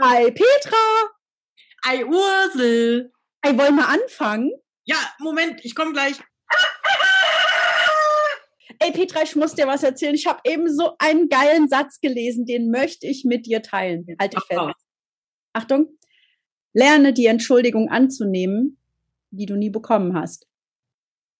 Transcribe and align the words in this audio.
Hi 0.00 0.30
Petra! 0.30 1.10
Ei 1.82 2.04
Ursel! 2.04 3.10
Ei, 3.42 3.58
wollen 3.58 3.74
wir 3.74 3.88
anfangen? 3.88 4.52
Ja, 4.84 4.96
Moment, 5.18 5.64
ich 5.64 5.74
komme 5.74 5.92
gleich. 5.92 6.14
Ey 8.78 8.92
Petra, 8.92 9.22
ich 9.22 9.34
muss 9.34 9.56
dir 9.56 9.66
was 9.66 9.82
erzählen. 9.82 10.14
Ich 10.14 10.28
habe 10.28 10.38
eben 10.44 10.72
so 10.72 10.92
einen 11.00 11.28
geilen 11.28 11.66
Satz 11.66 12.00
gelesen, 12.00 12.46
den 12.46 12.70
möchte 12.70 13.08
ich 13.08 13.24
mit 13.24 13.46
dir 13.46 13.60
teilen. 13.60 14.06
Halt 14.20 14.34
dich 14.34 14.44
fest. 14.44 14.60
Achtung. 15.52 15.98
Lerne 16.72 17.12
die 17.12 17.26
Entschuldigung 17.26 17.88
anzunehmen, 17.88 18.78
die 19.30 19.46
du 19.46 19.56
nie 19.56 19.70
bekommen 19.70 20.14
hast. 20.14 20.46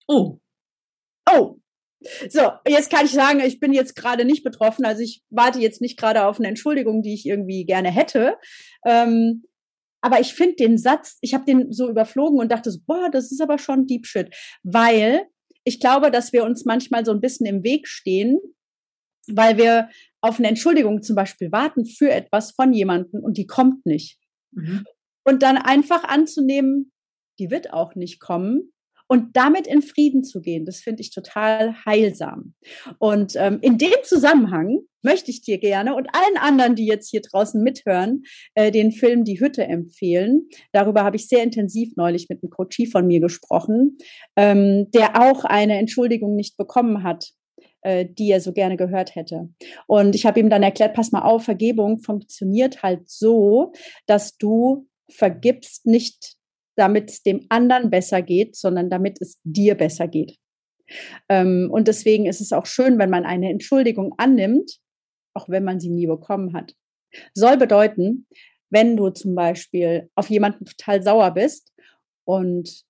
Oh. 0.08 0.40
Oh. 1.30 1.60
So, 2.28 2.52
jetzt 2.66 2.90
kann 2.90 3.06
ich 3.06 3.12
sagen, 3.12 3.40
ich 3.40 3.58
bin 3.58 3.72
jetzt 3.72 3.96
gerade 3.96 4.24
nicht 4.24 4.44
betroffen. 4.44 4.84
Also 4.84 5.02
ich 5.02 5.22
warte 5.30 5.58
jetzt 5.58 5.80
nicht 5.80 5.98
gerade 5.98 6.26
auf 6.26 6.38
eine 6.38 6.48
Entschuldigung, 6.48 7.02
die 7.02 7.14
ich 7.14 7.26
irgendwie 7.26 7.64
gerne 7.64 7.90
hätte. 7.90 8.36
Ähm, 8.86 9.44
aber 10.00 10.20
ich 10.20 10.34
finde 10.34 10.54
den 10.56 10.78
Satz, 10.78 11.18
ich 11.22 11.34
habe 11.34 11.44
den 11.44 11.72
so 11.72 11.88
überflogen 11.88 12.38
und 12.38 12.52
dachte 12.52 12.70
so, 12.70 12.78
boah, 12.86 13.10
das 13.10 13.32
ist 13.32 13.40
aber 13.40 13.58
schon 13.58 13.86
Deep 13.86 14.06
Shit. 14.06 14.34
Weil 14.62 15.22
ich 15.64 15.80
glaube, 15.80 16.10
dass 16.10 16.32
wir 16.32 16.44
uns 16.44 16.64
manchmal 16.64 17.04
so 17.04 17.10
ein 17.12 17.20
bisschen 17.20 17.46
im 17.46 17.64
Weg 17.64 17.88
stehen, 17.88 18.38
weil 19.26 19.58
wir 19.58 19.90
auf 20.20 20.38
eine 20.38 20.48
Entschuldigung 20.48 21.02
zum 21.02 21.16
Beispiel 21.16 21.52
warten 21.52 21.84
für 21.84 22.10
etwas 22.10 22.52
von 22.52 22.72
jemandem 22.72 23.22
und 23.22 23.36
die 23.36 23.46
kommt 23.46 23.84
nicht. 23.86 24.18
Mhm. 24.52 24.84
Und 25.24 25.42
dann 25.42 25.58
einfach 25.58 26.04
anzunehmen, 26.04 26.92
die 27.38 27.50
wird 27.50 27.72
auch 27.72 27.94
nicht 27.94 28.20
kommen, 28.20 28.72
und 29.08 29.36
damit 29.36 29.66
in 29.66 29.82
Frieden 29.82 30.22
zu 30.22 30.40
gehen, 30.40 30.64
das 30.64 30.80
finde 30.80 31.00
ich 31.00 31.10
total 31.10 31.74
heilsam. 31.84 32.54
Und 32.98 33.34
ähm, 33.36 33.58
in 33.62 33.78
dem 33.78 33.94
Zusammenhang 34.04 34.80
möchte 35.02 35.30
ich 35.30 35.42
dir 35.42 35.58
gerne 35.58 35.94
und 35.94 36.08
allen 36.12 36.36
anderen, 36.36 36.74
die 36.74 36.86
jetzt 36.86 37.10
hier 37.10 37.22
draußen 37.22 37.62
mithören, 37.62 38.22
äh, 38.54 38.70
den 38.70 38.92
Film 38.92 39.24
Die 39.24 39.40
Hütte 39.40 39.64
empfehlen. 39.64 40.48
Darüber 40.72 41.04
habe 41.04 41.16
ich 41.16 41.28
sehr 41.28 41.42
intensiv 41.42 41.96
neulich 41.96 42.28
mit 42.28 42.42
einem 42.42 42.50
Coachie 42.50 42.86
von 42.86 43.06
mir 43.06 43.20
gesprochen, 43.20 43.98
ähm, 44.36 44.90
der 44.90 45.20
auch 45.20 45.44
eine 45.44 45.78
Entschuldigung 45.78 46.36
nicht 46.36 46.56
bekommen 46.56 47.02
hat 47.02 47.32
äh, 47.82 48.06
die 48.06 48.30
er 48.30 48.40
so 48.40 48.52
gerne 48.52 48.76
gehört 48.76 49.14
hätte. 49.14 49.48
Und 49.86 50.14
ich 50.14 50.26
habe 50.26 50.40
ihm 50.40 50.50
dann 50.50 50.62
erklärt, 50.62 50.94
pass 50.94 51.12
mal 51.12 51.22
auf, 51.22 51.44
Vergebung 51.44 52.00
funktioniert 52.00 52.82
halt 52.82 53.08
so, 53.08 53.72
dass 54.06 54.36
du 54.36 54.88
vergibst 55.08 55.86
nicht 55.86 56.37
damit 56.78 57.10
es 57.10 57.22
dem 57.22 57.44
anderen 57.48 57.90
besser 57.90 58.22
geht, 58.22 58.56
sondern 58.56 58.88
damit 58.88 59.20
es 59.20 59.40
dir 59.44 59.74
besser 59.74 60.08
geht. 60.08 60.36
Ähm, 61.28 61.68
und 61.70 61.88
deswegen 61.88 62.26
ist 62.26 62.40
es 62.40 62.52
auch 62.52 62.66
schön, 62.66 62.98
wenn 62.98 63.10
man 63.10 63.24
eine 63.24 63.50
Entschuldigung 63.50 64.14
annimmt, 64.16 64.78
auch 65.34 65.48
wenn 65.48 65.64
man 65.64 65.80
sie 65.80 65.90
nie 65.90 66.06
bekommen 66.06 66.54
hat. 66.54 66.74
Soll 67.34 67.56
bedeuten, 67.56 68.26
wenn 68.70 68.96
du 68.96 69.10
zum 69.10 69.34
Beispiel 69.34 70.10
auf 70.14 70.30
jemanden 70.30 70.64
total 70.64 71.02
sauer 71.02 71.32
bist 71.32 71.72
und 72.24 72.84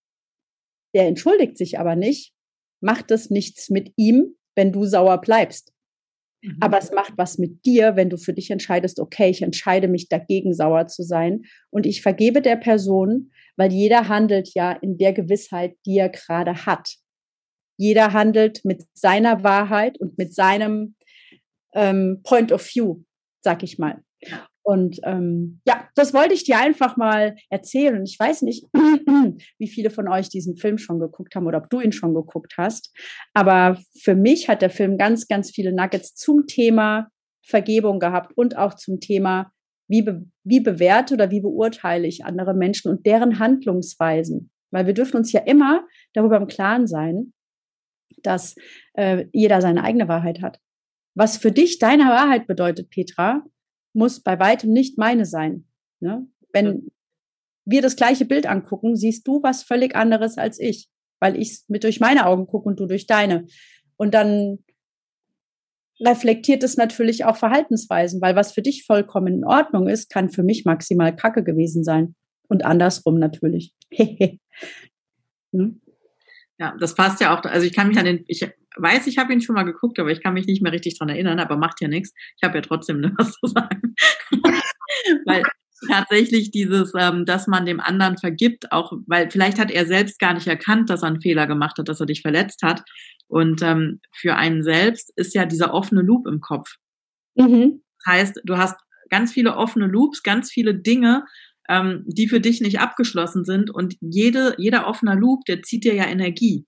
der 0.95 1.07
entschuldigt 1.07 1.57
sich 1.57 1.79
aber 1.79 1.97
nicht, 1.97 2.33
macht 2.81 3.11
es 3.11 3.31
nichts 3.31 3.71
mit 3.71 3.93
ihm, 3.97 4.37
wenn 4.55 4.73
du 4.73 4.85
sauer 4.85 5.21
bleibst. 5.21 5.73
Mhm. 6.43 6.57
Aber 6.61 6.79
es 6.79 6.93
macht 6.93 7.13
was 7.17 7.39
mit 7.39 7.65
dir, 7.65 7.97
wenn 7.97 8.11
du 8.11 8.17
für 8.17 8.33
dich 8.33 8.51
entscheidest, 8.51 9.01
okay, 9.01 9.31
ich 9.31 9.43
entscheide 9.43 9.89
mich 9.89 10.09
dagegen, 10.09 10.55
sauer 10.55 10.87
zu 10.87 11.03
sein 11.03 11.43
und 11.71 11.87
ich 11.87 12.03
vergebe 12.03 12.43
der 12.43 12.57
Person, 12.57 13.33
weil 13.59 13.73
jeder 13.73 14.09
handelt 14.09 14.55
ja 14.55 14.73
in 14.73 14.97
der 14.97 15.13
Gewissheit, 15.13 15.77
die 15.85 15.99
er 15.99 16.09
gerade 16.09 16.65
hat. 16.65 16.95
Jeder 17.77 18.13
handelt 18.13 18.65
mit 18.65 18.85
seiner 18.95 19.43
Wahrheit 19.43 20.01
und 20.01 20.17
mit 20.17 20.35
seinem 20.35 20.95
ähm, 21.75 22.21
Point 22.23 22.53
of 22.53 22.63
View, 22.63 23.03
sag 23.43 23.63
ich 23.63 23.79
mal. 23.79 24.03
Und 24.63 25.01
ähm, 25.05 25.61
ja, 25.67 25.89
das 25.95 26.13
wollte 26.13 26.35
ich 26.35 26.45
dir 26.45 26.59
einfach 26.59 26.97
mal 26.97 27.37
erzählen. 27.49 28.05
Ich 28.05 28.19
weiß 28.19 28.43
nicht, 28.43 28.67
wie 29.59 29.69
viele 29.69 29.91
von 29.91 30.09
euch 30.09 30.29
diesen 30.29 30.57
Film 30.57 30.79
schon 30.79 31.01
geguckt 31.01 31.35
haben 31.35 31.47
oder 31.47 31.59
ob 31.59 31.71
du 31.71 31.81
ihn 31.81 31.93
schon 31.93 32.15
geguckt 32.15 32.55
hast. 32.59 32.95
Aber 33.33 33.81
für 33.99 34.15
mich 34.15 34.49
hat 34.49 34.61
der 34.61 34.71
Film 34.71 34.99
ganz, 34.99 35.27
ganz 35.27 35.51
viele 35.51 35.73
Nuggets 35.73 36.15
zum 36.15 36.47
Thema 36.47 37.09
Vergebung 37.43 37.99
gehabt 37.99 38.37
und 38.37 38.59
auch 38.59 38.75
zum 38.75 39.01
Thema 39.01 39.51
wie, 39.89 40.03
be 40.03 40.27
wie 40.45 40.61
bewerte 40.61 41.15
oder 41.15 41.31
wie 41.31 41.41
beurteile 41.41 42.07
ich 42.07 42.25
andere 42.25 42.55
Menschen 42.55 42.91
und 42.91 43.07
deren 43.07 43.39
Handlungsweisen. 43.39 44.51
Weil 44.71 44.87
wir 44.87 44.95
dürfen 44.95 45.17
uns 45.17 45.33
ja 45.33 45.41
immer 45.41 45.87
darüber 46.13 46.37
im 46.37 46.47
Klaren 46.47 46.87
sein, 46.87 47.33
dass 48.23 48.55
äh, 48.95 49.27
jeder 49.33 49.61
seine 49.61 49.83
eigene 49.83 50.09
Wahrheit 50.09 50.43
hat. 50.43 50.61
Was 51.15 51.39
für 51.39 51.51
dich 51.51 51.79
deine 51.79 52.05
Wahrheit 52.05 52.47
bedeutet, 52.47 52.91
Petra, 52.91 53.45
muss 53.95 54.21
bei 54.21 54.39
weitem 54.39 54.71
nicht 54.71 54.99
meine 54.99 55.25
sein. 55.25 55.67
Ne? 56.01 56.27
Wenn 56.53 56.67
ja. 56.67 56.81
wir 57.65 57.83
das 57.83 57.97
gleiche 57.97 58.25
Bild 58.25 58.47
angucken, 58.47 58.95
siehst 58.95 59.27
du 59.27 59.43
was 59.43 59.63
völlig 59.63 59.97
anderes 59.97 60.37
als 60.37 60.61
ich, 60.61 60.89
weil 61.21 61.37
ich 61.37 61.63
mit 61.69 61.85
durch 61.85 61.99
meine 61.99 62.27
Augen 62.27 62.47
gucke 62.47 62.69
und 62.69 62.79
du 62.79 62.87
durch 62.87 63.07
deine. 63.07 63.47
Und 63.97 64.15
dann 64.15 64.59
reflektiert 66.01 66.63
es 66.63 66.77
natürlich 66.77 67.25
auch 67.25 67.37
Verhaltensweisen, 67.37 68.21
weil 68.21 68.37
was 68.37 68.53
für 68.53 68.63
dich 68.63 68.85
vollkommen 68.85 69.35
in 69.35 69.45
Ordnung 69.45 69.89
ist, 69.89 70.11
kann 70.11 70.31
für 70.31 70.43
mich 70.43 70.65
maximal 70.65 71.15
Kacke 71.15 71.43
gewesen 71.43 71.85
sein. 71.85 72.15
Und 72.49 72.65
andersrum 72.65 73.19
natürlich. 73.19 73.75
hm? 73.93 74.41
Ja, 76.59 76.77
das 76.81 76.95
passt 76.95 77.21
ja 77.21 77.37
auch. 77.37 77.43
Also 77.45 77.67
ich 77.67 77.75
kann 77.75 77.89
mich 77.89 77.99
an 77.99 78.05
den, 78.05 78.25
ich 78.27 78.49
weiß, 78.77 79.07
ich 79.07 79.19
habe 79.19 79.33
ihn 79.33 79.41
schon 79.41 79.55
mal 79.55 79.65
geguckt, 79.65 79.99
aber 79.99 80.11
ich 80.11 80.23
kann 80.23 80.35
mich 80.35 80.47
nicht 80.47 80.63
mehr 80.63 80.73
richtig 80.73 80.99
dran 80.99 81.09
erinnern, 81.09 81.39
aber 81.39 81.57
macht 81.57 81.81
ja 81.81 81.89
nichts. 81.89 82.13
Ich 82.37 82.43
habe 82.43 82.59
ja 82.59 82.63
trotzdem 82.63 83.03
was 83.19 83.33
zu 83.33 83.47
sagen. 83.47 83.95
weil 85.27 85.43
tatsächlich 85.87 86.51
dieses, 86.51 86.93
ähm, 86.99 87.25
dass 87.25 87.47
man 87.47 87.67
dem 87.67 87.81
anderen 87.81 88.19
vergibt, 88.19 88.73
auch 88.73 88.93
weil 89.07 89.31
vielleicht 89.31 89.59
hat 89.59 89.71
er 89.71 89.87
selbst 89.87 90.19
gar 90.19 90.35
nicht 90.35 90.47
erkannt, 90.47 90.91
dass 90.91 91.03
er 91.03 91.09
einen 91.09 91.21
Fehler 91.21 91.47
gemacht 91.47 91.79
hat, 91.79 91.89
dass 91.89 92.01
er 92.01 92.07
dich 92.07 92.23
verletzt 92.23 92.63
hat. 92.63 92.83
Und 93.29 93.63
ähm, 93.63 94.01
für 94.15 94.37
einen 94.37 94.63
selbst 94.63 95.13
ist 95.17 95.35
ja 95.35 95.45
dieser 95.45 95.75
offene 95.75 96.03
Loop 96.03 96.27
im 96.27 96.41
Kopf. 96.41 96.77
Mhm. 97.35 97.83
Das 98.05 98.15
heißt, 98.15 98.41
du 98.45 98.57
hast 98.57 98.77
ganz 99.11 99.33
viele 99.33 99.57
offene 99.57 99.87
Loops, 99.87 100.23
ganz 100.23 100.51
viele 100.51 100.75
Dinge, 100.75 101.25
ähm, 101.69 102.05
die 102.07 102.29
für 102.29 102.41
dich 102.41 102.61
nicht 102.61 102.81
abgeschlossen 102.81 103.45
sind. 103.45 103.71
Und 103.71 103.97
jede, 104.01 104.55
jeder 104.59 104.87
offener 104.87 105.15
Loop, 105.15 105.45
der 105.45 105.63
zieht 105.63 105.85
dir 105.85 105.95
ja 105.95 106.07
Energie. 106.07 106.67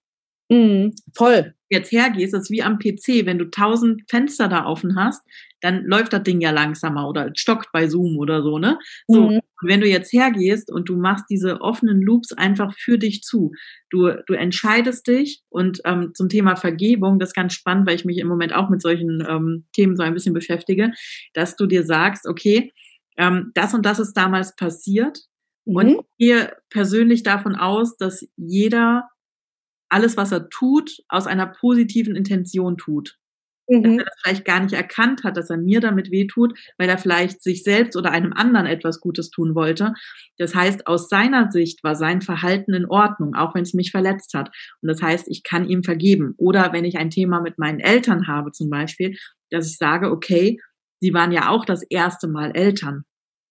Mhm, 0.50 0.94
voll. 1.14 1.54
Jetzt 1.68 1.92
hergehst, 1.92 2.34
ist 2.34 2.50
wie 2.50 2.64
am 2.64 2.80
PC, 2.80 3.24
wenn 3.24 3.38
du 3.38 3.44
tausend 3.44 4.02
Fenster 4.10 4.48
da 4.48 4.66
offen 4.66 4.96
hast, 4.96 5.22
dann 5.60 5.84
läuft 5.84 6.12
das 6.12 6.24
Ding 6.24 6.40
ja 6.40 6.50
langsamer 6.50 7.08
oder 7.08 7.30
stockt 7.36 7.70
bei 7.72 7.86
Zoom 7.86 8.18
oder 8.18 8.42
so, 8.42 8.58
ne? 8.58 8.76
So, 9.06 9.30
mhm. 9.30 9.40
wenn 9.62 9.80
du 9.80 9.86
jetzt 9.86 10.12
hergehst 10.12 10.72
und 10.72 10.88
du 10.88 10.96
machst 10.96 11.26
diese 11.30 11.60
offenen 11.60 12.02
Loops 12.02 12.32
einfach 12.32 12.74
für 12.76 12.98
dich 12.98 13.22
zu, 13.22 13.52
du, 13.90 14.10
du 14.26 14.34
entscheidest 14.34 15.06
dich 15.06 15.42
und 15.50 15.80
ähm, 15.84 16.10
zum 16.14 16.28
Thema 16.28 16.56
Vergebung, 16.56 17.20
das 17.20 17.28
ist 17.28 17.34
ganz 17.34 17.52
spannend, 17.52 17.86
weil 17.86 17.94
ich 17.94 18.04
mich 18.04 18.18
im 18.18 18.26
Moment 18.26 18.52
auch 18.52 18.68
mit 18.68 18.82
solchen 18.82 19.24
ähm, 19.28 19.66
Themen 19.72 19.94
so 19.94 20.02
ein 20.02 20.14
bisschen 20.14 20.34
beschäftige, 20.34 20.90
dass 21.34 21.54
du 21.54 21.66
dir 21.66 21.84
sagst, 21.84 22.26
okay, 22.26 22.72
ähm, 23.16 23.52
das 23.54 23.72
und 23.72 23.86
das 23.86 24.00
ist 24.00 24.14
damals 24.14 24.56
passiert 24.56 25.20
mhm. 25.64 25.76
und 25.76 26.00
gehe 26.18 26.56
persönlich 26.70 27.22
davon 27.22 27.54
aus, 27.54 27.96
dass 27.96 28.26
jeder 28.36 29.08
alles, 29.90 30.16
was 30.16 30.32
er 30.32 30.48
tut, 30.48 30.98
aus 31.08 31.26
einer 31.26 31.46
positiven 31.46 32.16
Intention 32.16 32.76
tut. 32.76 33.16
Mhm. 33.68 33.82
Dass 33.82 33.92
er 33.92 34.04
das 34.04 34.20
vielleicht 34.22 34.44
gar 34.44 34.60
nicht 34.60 34.72
erkannt 34.72 35.22
hat, 35.22 35.36
dass 35.36 35.50
er 35.50 35.56
mir 35.56 35.80
damit 35.80 36.10
wehtut, 36.10 36.58
weil 36.78 36.88
er 36.88 36.98
vielleicht 36.98 37.42
sich 37.42 37.62
selbst 37.62 37.96
oder 37.96 38.10
einem 38.10 38.32
anderen 38.32 38.66
etwas 38.66 39.00
Gutes 39.00 39.30
tun 39.30 39.54
wollte. 39.54 39.94
Das 40.38 40.54
heißt, 40.54 40.86
aus 40.86 41.08
seiner 41.08 41.50
Sicht 41.50 41.84
war 41.84 41.94
sein 41.94 42.20
Verhalten 42.20 42.74
in 42.74 42.86
Ordnung, 42.86 43.34
auch 43.34 43.54
wenn 43.54 43.62
es 43.62 43.74
mich 43.74 43.90
verletzt 43.90 44.34
hat. 44.34 44.50
Und 44.82 44.88
das 44.88 45.02
heißt, 45.02 45.28
ich 45.28 45.42
kann 45.42 45.68
ihm 45.68 45.84
vergeben. 45.84 46.34
Oder 46.36 46.72
wenn 46.72 46.84
ich 46.84 46.98
ein 46.98 47.10
Thema 47.10 47.40
mit 47.40 47.58
meinen 47.58 47.80
Eltern 47.80 48.26
habe 48.26 48.50
zum 48.50 48.70
Beispiel, 48.70 49.16
dass 49.50 49.70
ich 49.70 49.76
sage, 49.76 50.10
okay, 50.10 50.58
sie 51.00 51.14
waren 51.14 51.32
ja 51.32 51.48
auch 51.48 51.64
das 51.64 51.82
erste 51.82 52.28
Mal 52.28 52.52
Eltern. 52.52 53.04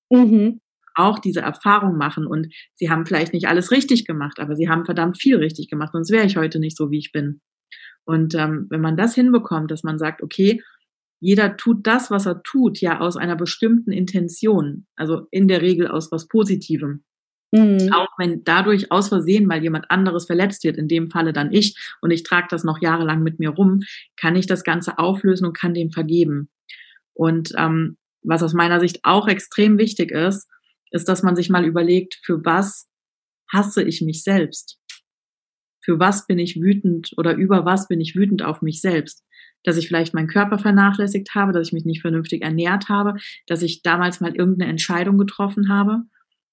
Mhm 0.10 0.60
auch 1.00 1.20
diese 1.20 1.42
Erfahrung 1.42 1.98
machen 1.98 2.28
und 2.28 2.54
sie 2.76 2.90
haben 2.90 3.06
vielleicht 3.06 3.34
nicht 3.34 3.48
alles 3.48 3.72
richtig 3.72 4.06
gemacht, 4.06 4.40
aber 4.40 4.56
sie 4.56 4.70
haben 4.70 4.86
verdammt 4.86 5.20
viel 5.20 5.38
richtig 5.38 5.70
gemacht, 5.70 5.92
sonst 5.94 6.12
wäre 6.12 6.26
ich 6.26 6.38
heute 6.38 6.60
nicht 6.60 6.78
so, 6.78 6.92
wie 6.92 7.00
ich 7.00 7.12
bin. 7.12 7.42
Und 8.06 8.36
ähm, 8.36 8.68
wenn 8.70 8.82
man 8.82 8.98
das 8.98 9.16
hinbekommt, 9.16 9.72
dass 9.72 9.84
man 9.84 10.00
sagt, 10.00 10.24
okay, 10.24 10.62
jeder 11.20 11.58
tut 11.58 11.86
das, 11.86 12.10
was 12.12 12.26
er 12.26 12.42
tut, 12.44 12.80
ja 12.80 13.00
aus 13.00 13.18
einer 13.18 13.36
bestimmten 13.36 13.92
Intention, 13.92 14.88
also 14.96 15.28
in 15.32 15.48
der 15.48 15.62
Regel 15.62 15.88
aus 15.88 16.12
was 16.12 16.28
Positivem. 16.28 17.04
Mhm. 17.52 17.92
Auch 17.94 18.10
wenn 18.18 18.44
dadurch 18.44 18.92
aus 18.92 19.10
Versehen 19.10 19.46
mal 19.46 19.62
jemand 19.62 19.90
anderes 19.90 20.26
verletzt 20.26 20.64
wird, 20.64 20.78
in 20.78 20.88
dem 20.88 21.10
Falle 21.10 21.34
dann 21.34 21.52
ich, 21.52 21.76
und 22.02 22.12
ich 22.12 22.24
trage 22.24 22.48
das 22.50 22.64
noch 22.64 22.82
jahrelang 22.82 23.24
mit 23.24 23.40
mir 23.40 23.50
rum, 23.50 23.82
kann 24.18 24.36
ich 24.36 24.46
das 24.46 24.64
Ganze 24.64 24.98
auflösen 25.00 25.46
und 25.46 25.58
kann 25.58 25.74
dem 25.74 25.92
vergeben. 25.92 26.50
Und 27.14 27.52
ähm, 27.58 27.98
was 28.22 28.44
aus 28.44 28.54
meiner 28.54 28.80
Sicht 28.80 29.00
auch 29.04 29.28
extrem 29.28 29.78
wichtig 29.78 30.12
ist, 30.12 30.48
ist, 30.92 31.08
dass 31.08 31.24
man 31.24 31.36
sich 31.36 31.50
mal 31.50 31.66
überlegt, 31.66 32.20
für 32.24 32.44
was 32.46 32.90
hasse 33.52 33.84
ich 33.84 34.02
mich 34.02 34.24
selbst? 34.24 34.80
Für 35.84 36.00
was 36.00 36.28
bin 36.28 36.40
ich 36.40 36.62
wütend 36.62 37.14
oder 37.18 37.36
über 37.36 37.66
was 37.66 37.88
bin 37.88 38.02
ich 38.02 38.16
wütend 38.16 38.44
auf 38.44 38.62
mich 38.62 38.82
selbst? 38.82 39.24
dass 39.64 39.78
ich 39.78 39.88
vielleicht 39.88 40.14
meinen 40.14 40.28
Körper 40.28 40.58
vernachlässigt 40.58 41.36
habe, 41.36 41.52
dass 41.52 41.68
ich 41.68 41.74
mich 41.74 41.86
nicht 41.86 42.02
vernünftig 42.02 42.42
ernährt 42.42 42.90
habe, 42.90 43.16
dass 43.48 43.62
ich 43.62 43.82
damals 43.82 44.22
mal 44.22 44.36
irgendeine 44.36 44.72
Entscheidung 44.72 45.18
getroffen 45.18 45.70
habe. 45.70 46.04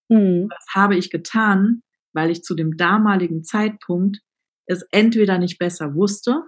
Mhm. 0.09 0.49
Das 0.49 0.67
habe 0.75 0.97
ich 0.97 1.11
getan, 1.11 1.83
weil 2.13 2.31
ich 2.31 2.43
zu 2.43 2.55
dem 2.55 2.77
damaligen 2.77 3.45
Zeitpunkt 3.45 4.19
es 4.67 4.83
entweder 4.91 5.39
nicht 5.39 5.59
besser 5.59 5.95
wusste 5.95 6.43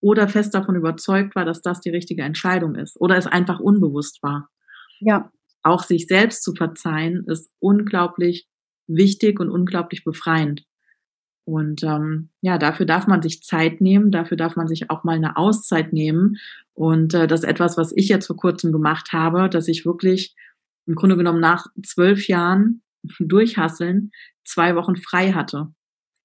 oder 0.00 0.28
fest 0.28 0.54
davon 0.54 0.76
überzeugt 0.76 1.34
war, 1.34 1.46
dass 1.46 1.62
das 1.62 1.80
die 1.80 1.90
richtige 1.90 2.22
Entscheidung 2.22 2.74
ist 2.74 3.00
oder 3.00 3.16
es 3.16 3.26
einfach 3.26 3.60
unbewusst 3.60 4.22
war. 4.22 4.50
Ja. 5.00 5.30
Auch 5.64 5.82
sich 5.82 6.06
selbst 6.06 6.44
zu 6.44 6.54
verzeihen 6.54 7.24
ist 7.26 7.50
unglaublich 7.58 8.46
wichtig 8.86 9.40
und 9.40 9.50
unglaublich 9.50 10.04
befreiend. 10.04 10.64
Und 11.46 11.82
ähm, 11.82 12.30
ja, 12.40 12.58
dafür 12.58 12.86
darf 12.86 13.06
man 13.06 13.22
sich 13.22 13.42
Zeit 13.42 13.80
nehmen, 13.80 14.10
dafür 14.10 14.36
darf 14.36 14.56
man 14.56 14.68
sich 14.68 14.90
auch 14.90 15.04
mal 15.04 15.16
eine 15.16 15.36
Auszeit 15.36 15.92
nehmen. 15.92 16.36
Und 16.72 17.12
äh, 17.14 17.26
das 17.26 17.40
ist 17.40 17.48
etwas, 17.48 17.76
was 17.76 17.92
ich 17.96 18.08
jetzt 18.08 18.26
vor 18.26 18.36
kurzem 18.36 18.72
gemacht 18.72 19.12
habe, 19.12 19.50
dass 19.50 19.68
ich 19.68 19.84
wirklich 19.84 20.34
im 20.86 20.94
Grunde 20.94 21.16
genommen 21.16 21.40
nach 21.40 21.66
zwölf 21.82 22.28
Jahren 22.28 22.82
durchhasseln 23.18 24.10
zwei 24.44 24.76
Wochen 24.76 24.96
frei 24.96 25.32
hatte. 25.32 25.68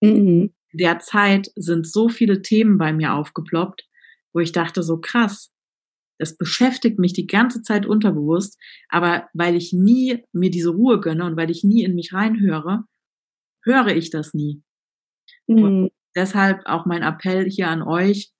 Mhm. 0.01 0.53
In 0.71 0.77
der 0.77 0.99
Zeit 0.99 1.51
sind 1.55 1.87
so 1.87 2.09
viele 2.09 2.41
Themen 2.41 2.77
bei 2.77 2.93
mir 2.93 3.13
aufgeploppt, 3.13 3.87
wo 4.33 4.39
ich 4.39 4.51
dachte, 4.51 4.83
so 4.83 4.99
krass, 4.99 5.51
das 6.19 6.37
beschäftigt 6.37 6.99
mich 6.99 7.13
die 7.13 7.27
ganze 7.27 7.61
Zeit 7.61 7.85
unterbewusst, 7.85 8.59
aber 8.89 9.27
weil 9.33 9.55
ich 9.55 9.73
nie 9.73 10.23
mir 10.33 10.51
diese 10.51 10.69
Ruhe 10.69 10.99
gönne 10.99 11.25
und 11.25 11.37
weil 11.37 11.49
ich 11.49 11.63
nie 11.63 11.83
in 11.83 11.95
mich 11.95 12.13
reinhöre, 12.13 12.83
höre 13.63 13.95
ich 13.95 14.11
das 14.11 14.33
nie. 14.33 14.61
Mhm. 15.47 15.89
deshalb 16.15 16.65
auch 16.65 16.85
mein 16.85 17.01
Appell 17.01 17.49
hier 17.49 17.69
an 17.69 17.81
euch, 17.81 18.31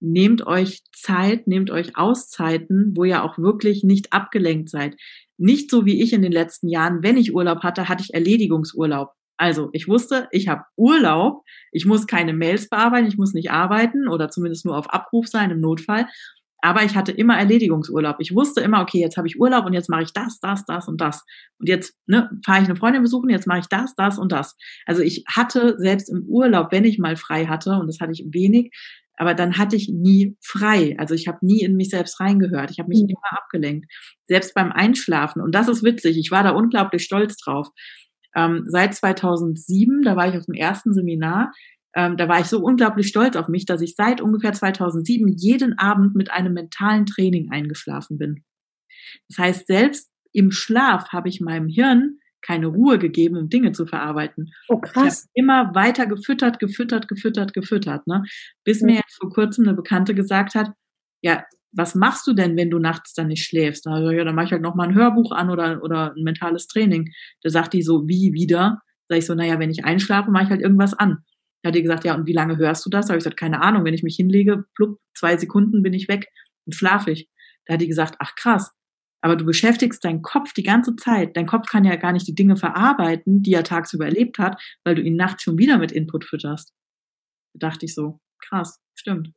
nehmt 0.00 0.46
euch 0.46 0.82
Zeit, 0.92 1.46
nehmt 1.46 1.70
euch 1.70 1.96
Auszeiten, 1.96 2.92
wo 2.94 3.04
ihr 3.04 3.24
auch 3.24 3.38
wirklich 3.38 3.84
nicht 3.84 4.12
abgelenkt 4.12 4.68
seid. 4.68 4.96
Nicht 5.38 5.70
so 5.70 5.86
wie 5.86 6.02
ich 6.02 6.12
in 6.12 6.22
den 6.22 6.32
letzten 6.32 6.68
Jahren, 6.68 7.02
wenn 7.02 7.16
ich 7.16 7.34
Urlaub 7.34 7.62
hatte, 7.62 7.88
hatte 7.88 8.02
ich 8.02 8.14
Erledigungsurlaub. 8.14 9.12
Also 9.38 9.70
ich 9.72 9.86
wusste, 9.86 10.28
ich 10.32 10.48
habe 10.48 10.64
Urlaub, 10.76 11.44
ich 11.70 11.86
muss 11.86 12.08
keine 12.08 12.32
Mails 12.32 12.68
bearbeiten, 12.68 13.06
ich 13.06 13.16
muss 13.16 13.34
nicht 13.34 13.52
arbeiten 13.52 14.08
oder 14.08 14.28
zumindest 14.30 14.66
nur 14.66 14.76
auf 14.76 14.92
Abruf 14.92 15.28
sein 15.28 15.52
im 15.52 15.60
Notfall. 15.60 16.06
Aber 16.60 16.82
ich 16.82 16.96
hatte 16.96 17.12
immer 17.12 17.38
Erledigungsurlaub. 17.38 18.16
Ich 18.18 18.34
wusste 18.34 18.60
immer, 18.60 18.82
okay, 18.82 18.98
jetzt 18.98 19.16
habe 19.16 19.28
ich 19.28 19.40
Urlaub 19.40 19.64
und 19.64 19.74
jetzt 19.74 19.88
mache 19.88 20.02
ich 20.02 20.12
das, 20.12 20.40
das, 20.40 20.64
das 20.64 20.88
und 20.88 21.00
das. 21.00 21.24
Und 21.58 21.68
jetzt 21.68 21.94
ne, 22.06 22.30
fahre 22.44 22.62
ich 22.62 22.68
eine 22.68 22.76
Freundin 22.76 23.02
besuchen, 23.02 23.30
jetzt 23.30 23.46
mache 23.46 23.60
ich 23.60 23.68
das, 23.68 23.94
das 23.94 24.18
und 24.18 24.32
das. 24.32 24.56
Also 24.84 25.02
ich 25.02 25.24
hatte 25.28 25.76
selbst 25.78 26.10
im 26.10 26.24
Urlaub, 26.26 26.72
wenn 26.72 26.84
ich 26.84 26.98
mal 26.98 27.16
frei 27.16 27.46
hatte, 27.46 27.72
und 27.72 27.86
das 27.86 28.00
hatte 28.00 28.12
ich 28.12 28.26
wenig, 28.30 28.72
aber 29.18 29.34
dann 29.34 29.58
hatte 29.58 29.76
ich 29.76 29.88
nie 29.88 30.36
frei. 30.40 30.94
Also 30.98 31.14
ich 31.14 31.28
habe 31.28 31.44
nie 31.44 31.62
in 31.62 31.76
mich 31.76 31.90
selbst 31.90 32.20
reingehört. 32.20 32.70
Ich 32.70 32.78
habe 32.78 32.88
mich 32.88 33.02
mhm. 33.02 33.10
immer 33.10 33.38
abgelenkt. 33.38 33.90
Selbst 34.28 34.54
beim 34.54 34.72
Einschlafen. 34.72 35.42
Und 35.42 35.54
das 35.54 35.68
ist 35.68 35.82
witzig. 35.82 36.16
Ich 36.18 36.30
war 36.30 36.44
da 36.44 36.50
unglaublich 36.50 37.02
stolz 37.02 37.36
drauf. 37.36 37.68
Ähm, 38.36 38.64
seit 38.66 38.94
2007, 38.94 40.02
da 40.02 40.14
war 40.14 40.28
ich 40.28 40.36
auf 40.36 40.46
dem 40.46 40.54
ersten 40.54 40.92
Seminar, 40.94 41.52
ähm, 41.94 42.16
da 42.16 42.28
war 42.28 42.40
ich 42.40 42.46
so 42.46 42.60
unglaublich 42.60 43.08
stolz 43.08 43.36
auf 43.36 43.48
mich, 43.48 43.64
dass 43.64 43.80
ich 43.80 43.94
seit 43.96 44.20
ungefähr 44.20 44.52
2007 44.52 45.28
jeden 45.36 45.78
Abend 45.78 46.14
mit 46.14 46.30
einem 46.30 46.54
mentalen 46.54 47.06
Training 47.06 47.50
eingeschlafen 47.50 48.18
bin. 48.18 48.44
Das 49.28 49.38
heißt, 49.38 49.66
selbst 49.66 50.10
im 50.32 50.50
Schlaf 50.50 51.08
habe 51.08 51.28
ich 51.28 51.40
meinem 51.40 51.68
Hirn 51.68 52.18
keine 52.40 52.66
Ruhe 52.66 52.98
gegeben, 52.98 53.36
um 53.36 53.48
Dinge 53.48 53.72
zu 53.72 53.86
verarbeiten. 53.86 54.52
Oh, 54.68 54.78
krass. 54.78 55.24
Ich 55.24 55.42
immer 55.42 55.74
weiter 55.74 56.06
gefüttert, 56.06 56.60
gefüttert, 56.60 57.08
gefüttert, 57.08 57.52
gefüttert, 57.52 58.06
ne? 58.06 58.22
Bis 58.64 58.80
mir 58.80 58.96
jetzt 58.96 59.16
vor 59.20 59.30
kurzem 59.30 59.66
eine 59.66 59.74
Bekannte 59.74 60.14
gesagt 60.14 60.54
hat, 60.54 60.70
ja, 61.20 61.44
was 61.72 61.94
machst 61.94 62.26
du 62.26 62.32
denn, 62.32 62.56
wenn 62.56 62.70
du 62.70 62.78
nachts 62.78 63.12
dann 63.14 63.28
nicht 63.28 63.44
schläfst? 63.44 63.86
Also, 63.86 64.10
ja, 64.10 64.24
dann 64.24 64.34
mache 64.34 64.46
ich 64.46 64.52
halt 64.52 64.62
nochmal 64.62 64.88
ein 64.88 64.94
Hörbuch 64.94 65.32
an 65.32 65.50
oder, 65.50 65.82
oder 65.82 66.14
ein 66.14 66.22
mentales 66.22 66.66
Training. 66.66 67.12
Da 67.42 67.50
sagt 67.50 67.72
die 67.72 67.82
so, 67.82 68.06
wie 68.06 68.32
wieder? 68.32 68.80
Sag 69.08 69.18
ich 69.18 69.26
so, 69.26 69.34
naja, 69.34 69.58
wenn 69.58 69.70
ich 69.70 69.84
einschlafe, 69.84 70.30
mache 70.30 70.44
ich 70.44 70.50
halt 70.50 70.60
irgendwas 70.62 70.94
an. 70.94 71.24
Da 71.62 71.68
hat 71.68 71.74
die 71.74 71.82
gesagt, 71.82 72.04
ja, 72.04 72.14
und 72.14 72.26
wie 72.26 72.32
lange 72.32 72.56
hörst 72.56 72.86
du 72.86 72.90
das? 72.90 73.06
Da 73.06 73.10
habe 73.10 73.18
ich 73.18 73.24
gesagt, 73.24 73.38
keine 73.38 73.62
Ahnung, 73.62 73.84
wenn 73.84 73.94
ich 73.94 74.02
mich 74.02 74.16
hinlege, 74.16 74.64
plupp, 74.74 75.00
zwei 75.14 75.36
Sekunden 75.36 75.82
bin 75.82 75.92
ich 75.92 76.08
weg 76.08 76.28
und 76.66 76.74
schlafe 76.74 77.10
ich. 77.10 77.28
Da 77.66 77.74
hat 77.74 77.80
die 77.80 77.88
gesagt, 77.88 78.16
ach 78.20 78.34
krass, 78.36 78.72
aber 79.20 79.36
du 79.36 79.44
beschäftigst 79.44 80.04
deinen 80.04 80.22
Kopf 80.22 80.52
die 80.52 80.62
ganze 80.62 80.94
Zeit. 80.96 81.36
Dein 81.36 81.46
Kopf 81.46 81.68
kann 81.68 81.84
ja 81.84 81.96
gar 81.96 82.12
nicht 82.12 82.28
die 82.28 82.34
Dinge 82.34 82.56
verarbeiten, 82.56 83.42
die 83.42 83.52
er 83.52 83.64
tagsüber 83.64 84.04
erlebt 84.04 84.38
hat, 84.38 84.60
weil 84.84 84.94
du 84.94 85.02
ihn 85.02 85.16
nachts 85.16 85.42
schon 85.42 85.58
wieder 85.58 85.78
mit 85.78 85.92
Input 85.92 86.24
fütterst. 86.24 86.72
Da 87.54 87.68
dachte 87.68 87.86
ich 87.86 87.94
so, 87.94 88.20
krass, 88.38 88.80
stimmt. 88.94 89.32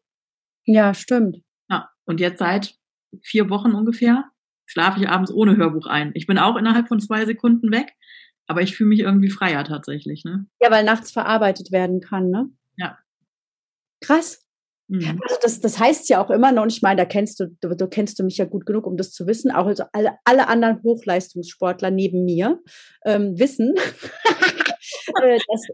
Ja, 0.66 0.94
stimmt. 0.94 1.40
Ja, 1.70 1.90
und 2.06 2.20
jetzt 2.20 2.40
seit 2.40 2.76
vier 3.24 3.50
Wochen 3.50 3.72
ungefähr 3.72 4.26
schlafe 4.68 5.02
ich 5.02 5.10
abends 5.10 5.32
ohne 5.34 5.58
Hörbuch 5.58 5.88
ein. 5.88 6.12
Ich 6.14 6.28
bin 6.28 6.38
auch 6.38 6.56
innerhalb 6.56 6.88
von 6.88 7.00
zwei 7.00 7.26
Sekunden 7.26 7.72
weg, 7.72 7.94
aber 8.48 8.62
ich 8.62 8.76
fühle 8.76 8.90
mich 8.90 9.00
irgendwie 9.00 9.30
freier 9.30 9.64
tatsächlich. 9.64 10.24
Ne? 10.24 10.46
Ja, 10.62 10.72
weil 10.72 10.84
nachts 10.84 11.12
verarbeitet 11.12 11.72
werden 11.72 12.02
kann, 12.02 12.30
ne? 12.30 12.50
Ja. 12.78 12.98
Krass. 14.02 14.46
Mhm. 14.92 15.22
Also 15.24 15.38
das, 15.42 15.62
das 15.62 15.80
heißt 15.80 16.10
ja 16.10 16.22
auch 16.22 16.30
immer 16.30 16.52
noch, 16.52 16.64
und 16.64 16.72
ich 16.72 16.82
meine, 16.82 16.98
da 16.98 17.06
kennst 17.06 17.40
du, 17.40 17.48
du, 17.62 17.76
du, 17.76 17.88
kennst 17.88 18.20
du 18.20 18.24
mich 18.24 18.38
ja 18.38 18.46
gut 18.46 18.66
genug, 18.66 18.86
um 18.86 18.98
das 18.98 19.12
zu 19.12 19.26
wissen, 19.26 19.50
auch 19.50 19.66
also 19.66 19.86
alle, 19.94 20.18
alle 20.26 20.50
anderen 20.50 20.84
Hochleistungssportler 20.84 21.92
neben 21.92 22.26
mir 22.26 22.62
ähm, 23.06 23.40
wissen, 23.40 23.74
äh, 25.24 25.40
dass, 25.48 25.68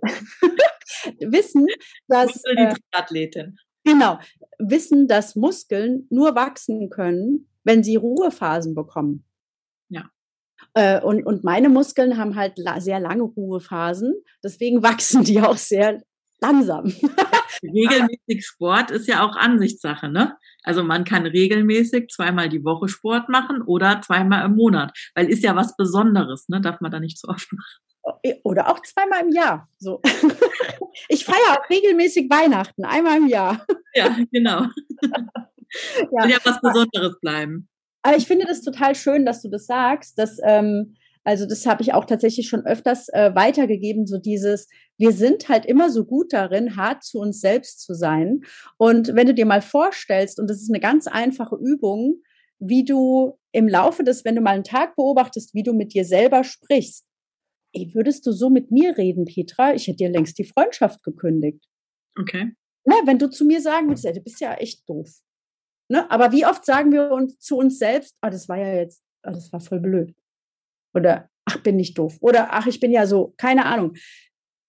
wissen, 1.20 1.66
dass 2.08 2.44
äh, 2.46 2.76
Athletin. 2.92 3.58
Genau, 3.84 4.20
wissen, 4.60 5.08
dass 5.08 5.36
Muskeln 5.36 6.06
nur 6.12 6.36
wachsen 6.36 6.90
können, 6.92 7.50
wenn 7.64 7.84
sie 7.84 7.96
Ruhephasen 7.96 8.76
bekommen. 8.76 9.26
Ja. 9.90 10.12
Äh, 10.74 11.02
und, 11.02 11.26
und 11.26 11.44
meine 11.44 11.70
Muskeln 11.70 12.18
haben 12.18 12.36
halt 12.36 12.60
sehr 12.80 13.00
lange 13.00 13.24
Ruhephasen, 13.24 14.14
deswegen 14.44 14.84
wachsen 14.84 15.24
die 15.24 15.42
auch 15.42 15.58
sehr 15.58 16.02
langsam. 16.40 16.94
regelmäßig 17.64 18.46
Sport 18.46 18.92
ist 18.92 19.08
ja 19.08 19.26
auch 19.26 19.36
Ansichtssache, 19.36 20.10
ne? 20.10 20.38
Also 20.64 20.84
man 20.84 21.04
kann 21.04 21.26
regelmäßig 21.26 22.10
zweimal 22.10 22.50
die 22.50 22.64
Woche 22.64 22.90
Sport 22.90 23.30
machen 23.30 23.62
oder 23.62 24.02
zweimal 24.02 24.46
im 24.46 24.56
Monat, 24.56 24.96
weil 25.16 25.30
ist 25.30 25.44
ja 25.44 25.56
was 25.56 25.76
Besonderes, 25.76 26.48
ne? 26.50 26.62
Darf 26.62 26.82
man 26.82 26.92
da 26.92 27.00
nicht 27.00 27.18
zu 27.18 27.28
oft 27.28 27.52
machen. 27.52 27.82
Oder 28.44 28.70
auch 28.70 28.82
zweimal 28.84 29.22
im 29.24 29.32
Jahr. 29.32 29.70
So. 29.78 30.02
Ich 31.10 31.26
feiere 31.26 31.60
auch 31.60 31.70
regelmäßig 31.70 32.28
Weihnachten, 32.28 32.84
einmal 32.84 33.18
im 33.18 33.28
Jahr. 33.28 33.64
Ja, 33.94 34.18
genau. 34.32 34.66
Ja. 35.98 36.22
Soll 36.22 36.32
ja 36.32 36.38
was 36.46 36.62
Besonderes 36.62 37.20
bleiben. 37.20 37.68
Aber 38.08 38.16
ich 38.16 38.26
finde 38.26 38.46
das 38.46 38.62
total 38.62 38.96
schön, 38.96 39.26
dass 39.26 39.42
du 39.42 39.50
das 39.50 39.66
sagst, 39.66 40.18
dass 40.18 40.38
ähm, 40.42 40.96
also 41.26 41.46
das 41.46 41.66
habe 41.66 41.82
ich 41.82 41.94
auch 41.94 42.06
tatsächlich 42.06 42.48
schon 42.48 42.66
öfters 42.66 43.10
äh, 43.10 43.36
weitergegeben, 43.36 44.08
so 44.08 44.18
dieses, 44.18 44.70
wir 44.98 45.12
sind 45.12 45.50
halt 45.50 45.66
immer 45.66 45.90
so 45.90 46.06
gut 46.06 46.32
darin, 46.32 46.78
hart 46.78 47.04
zu 47.04 47.20
uns 47.20 47.42
selbst 47.42 47.82
zu 47.82 47.94
sein. 47.94 48.44
Und 48.78 49.14
wenn 49.14 49.28
du 49.28 49.34
dir 49.34 49.46
mal 49.46 49.62
vorstellst, 49.62 50.40
und 50.40 50.50
das 50.50 50.62
ist 50.62 50.72
eine 50.72 50.80
ganz 50.80 51.06
einfache 51.08 51.58
Übung, 51.58 52.22
wie 52.60 52.86
du 52.86 53.38
im 53.52 53.68
Laufe 53.68 54.06
des, 54.06 54.24
wenn 54.24 54.36
du 54.36 54.42
mal 54.42 54.52
einen 54.52 54.64
Tag 54.64 54.96
beobachtest, 54.96 55.54
wie 55.54 55.64
du 55.64 55.74
mit 55.74 55.94
dir 55.94 56.06
selber 56.06 56.46
sprichst. 56.46 57.06
Ey, 57.74 57.92
würdest 57.94 58.26
du 58.26 58.32
so 58.32 58.50
mit 58.50 58.72
mir 58.72 58.98
reden, 58.98 59.26
Petra? 59.26 59.74
Ich 59.74 59.86
hätte 59.88 59.98
dir 59.98 60.10
längst 60.12 60.38
die 60.38 60.46
Freundschaft 60.46 61.04
gekündigt. 61.04 61.66
Okay. 62.18 62.54
Na, 62.86 62.96
wenn 63.04 63.20
du 63.20 63.30
zu 63.30 63.44
mir 63.44 63.60
sagen 63.60 63.90
würdest, 63.90 64.06
ey, 64.06 64.14
du 64.14 64.22
bist 64.22 64.40
ja 64.40 64.54
echt 64.54 64.88
doof. 64.88 65.10
Ne? 65.90 66.10
Aber 66.12 66.32
wie 66.32 66.46
oft 66.46 66.66
sagen 66.66 66.92
wir 66.92 67.12
uns 67.12 67.40
zu 67.40 67.58
uns 67.58 67.80
selbst, 67.80 68.16
ah, 68.22 68.30
das 68.30 68.50
war 68.50 68.58
ja 68.58 68.76
jetzt, 68.76 69.02
ah, 69.24 69.32
das 69.32 69.52
war 69.54 69.60
voll 69.60 69.80
blöd. 69.80 70.14
Oder 70.94 71.30
ach, 71.46 71.58
bin 71.64 71.80
ich 71.80 71.94
doof. 71.94 72.18
Oder 72.20 72.50
ach, 72.52 72.68
ich 72.68 72.80
bin 72.80 72.92
ja 72.92 73.06
so, 73.06 73.34
keine 73.38 73.66
Ahnung. 73.66 73.94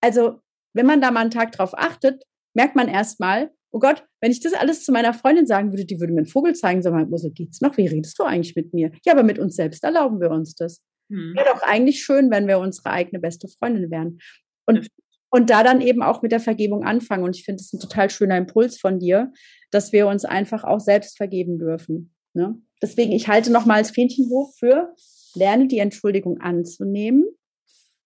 Also, 0.00 0.40
wenn 0.74 0.86
man 0.86 1.00
da 1.00 1.10
mal 1.10 1.20
einen 1.20 1.30
Tag 1.30 1.52
drauf 1.52 1.76
achtet, 1.76 2.22
merkt 2.54 2.76
man 2.76 2.88
erstmal, 2.88 3.50
oh 3.72 3.78
Gott, 3.78 4.04
wenn 4.20 4.30
ich 4.30 4.40
das 4.40 4.54
alles 4.54 4.84
zu 4.84 4.92
meiner 4.92 5.14
Freundin 5.14 5.46
sagen 5.46 5.72
würde, 5.72 5.84
die 5.84 6.00
würde 6.00 6.12
mir 6.12 6.20
einen 6.20 6.26
Vogel 6.26 6.54
zeigen, 6.54 6.82
sag 6.82 6.92
mal, 6.92 7.06
so 7.18 7.30
geht's 7.30 7.60
noch? 7.60 7.76
Wie 7.76 7.86
redest 7.86 8.18
du 8.18 8.24
eigentlich 8.24 8.56
mit 8.56 8.72
mir? 8.72 8.92
Ja, 9.04 9.12
aber 9.12 9.22
mit 9.22 9.38
uns 9.38 9.56
selbst 9.56 9.82
erlauben 9.84 10.20
wir 10.20 10.30
uns 10.30 10.54
das. 10.54 10.82
Hm. 11.10 11.34
Wäre 11.34 11.46
doch 11.52 11.62
eigentlich 11.62 12.02
schön, 12.02 12.30
wenn 12.30 12.46
wir 12.46 12.58
unsere 12.58 12.90
eigene 12.90 13.18
beste 13.18 13.48
Freundin 13.48 13.90
wären. 13.90 14.18
Und, 14.66 14.88
und 15.30 15.50
da 15.50 15.62
dann 15.62 15.80
eben 15.80 16.02
auch 16.02 16.22
mit 16.22 16.32
der 16.32 16.40
Vergebung 16.40 16.84
anfangen. 16.84 17.24
Und 17.24 17.36
ich 17.36 17.44
finde 17.44 17.60
es 17.60 17.72
ein 17.72 17.80
total 17.80 18.10
schöner 18.10 18.36
Impuls 18.36 18.78
von 18.78 18.98
dir, 18.98 19.32
dass 19.70 19.92
wir 19.92 20.06
uns 20.06 20.24
einfach 20.24 20.64
auch 20.64 20.80
selbst 20.80 21.16
vergeben 21.16 21.58
dürfen. 21.58 22.14
Ne? 22.34 22.60
Deswegen, 22.82 23.12
ich 23.12 23.28
halte 23.28 23.52
nochmal 23.52 23.78
als 23.78 23.90
Fähnchenhof 23.90 24.56
für 24.56 24.94
Lerne 25.34 25.68
die 25.68 25.78
Entschuldigung 25.78 26.40
anzunehmen, 26.40 27.24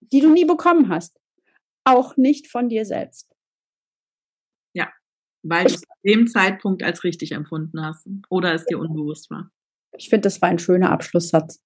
die 0.00 0.20
du 0.20 0.32
nie 0.32 0.44
bekommen 0.44 0.88
hast. 0.88 1.18
Auch 1.84 2.16
nicht 2.16 2.48
von 2.48 2.68
dir 2.68 2.84
selbst. 2.84 3.28
Ja, 4.74 4.88
weil 5.42 5.66
du 5.66 5.74
es 5.74 5.80
zu 5.80 5.86
dem 6.04 6.26
Zeitpunkt 6.26 6.82
als 6.82 7.04
richtig 7.04 7.32
empfunden 7.32 7.84
hast 7.84 8.08
oder 8.28 8.54
es 8.54 8.64
dir 8.66 8.78
unbewusst 8.78 9.30
war. 9.30 9.50
Ich 9.96 10.08
finde, 10.08 10.22
das 10.22 10.40
war 10.40 10.48
ein 10.48 10.58
schöner 10.58 10.90
Abschlusssatz. 10.90 11.60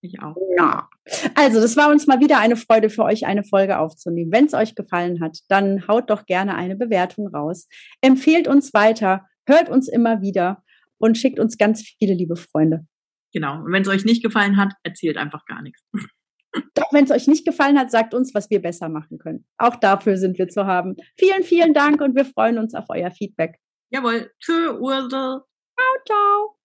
Ja, 0.00 0.08
ich 0.08 0.22
auch. 0.22 0.36
Ja. 0.56 0.88
Also, 1.34 1.60
das 1.60 1.76
war 1.76 1.90
uns 1.90 2.06
mal 2.06 2.20
wieder 2.20 2.38
eine 2.38 2.56
Freude 2.56 2.90
für 2.90 3.04
euch, 3.04 3.26
eine 3.26 3.44
Folge 3.44 3.78
aufzunehmen. 3.78 4.32
Wenn 4.32 4.46
es 4.46 4.54
euch 4.54 4.74
gefallen 4.74 5.20
hat, 5.20 5.38
dann 5.48 5.86
haut 5.88 6.10
doch 6.10 6.26
gerne 6.26 6.54
eine 6.54 6.76
Bewertung 6.76 7.28
raus. 7.28 7.68
Empfehlt 8.00 8.48
uns 8.48 8.74
weiter 8.74 9.24
hört 9.48 9.68
uns 9.68 9.88
immer 9.88 10.20
wieder 10.20 10.62
und 10.98 11.18
schickt 11.18 11.40
uns 11.40 11.58
ganz 11.58 11.82
viele 11.98 12.14
liebe 12.14 12.36
Freunde. 12.36 12.86
Genau. 13.32 13.64
Und 13.64 13.72
wenn 13.72 13.82
es 13.82 13.88
euch 13.88 14.04
nicht 14.04 14.22
gefallen 14.22 14.56
hat, 14.56 14.72
erzählt 14.82 15.16
einfach 15.16 15.44
gar 15.46 15.62
nichts. 15.62 15.82
Doch, 16.74 16.92
wenn 16.92 17.04
es 17.04 17.10
euch 17.10 17.26
nicht 17.26 17.44
gefallen 17.44 17.78
hat, 17.78 17.90
sagt 17.90 18.14
uns, 18.14 18.34
was 18.34 18.48
wir 18.48 18.62
besser 18.62 18.88
machen 18.88 19.18
können. 19.18 19.46
Auch 19.58 19.76
dafür 19.76 20.16
sind 20.16 20.38
wir 20.38 20.48
zu 20.48 20.66
haben. 20.66 20.96
Vielen, 21.18 21.42
vielen 21.42 21.74
Dank 21.74 22.00
und 22.00 22.14
wir 22.14 22.24
freuen 22.24 22.58
uns 22.58 22.74
auf 22.74 22.86
euer 22.88 23.10
Feedback. 23.10 23.58
Jawohl. 23.90 24.30
Tschö, 24.40 24.78
Ursel. 24.78 25.08
Ciao, 25.10 25.96
ciao. 26.06 26.57